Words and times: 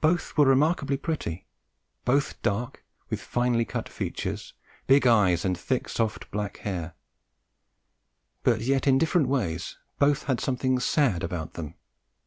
Both 0.00 0.38
were 0.38 0.46
remarkably 0.46 0.96
pretty; 0.96 1.46
both 2.06 2.40
dark, 2.40 2.82
with 3.10 3.20
finely 3.20 3.66
cut 3.66 3.90
features, 3.90 4.54
big 4.86 5.06
eyes 5.06 5.44
and 5.44 5.54
thick 5.58 5.86
soft 5.90 6.30
black 6.30 6.56
hair; 6.60 6.94
but 8.42 8.62
yet 8.62 8.86
in 8.86 8.96
different 8.96 9.28
ways 9.28 9.76
both 9.98 10.22
had 10.22 10.40
something 10.40 10.80
sad 10.80 11.22
about 11.22 11.52
them. 11.52 11.74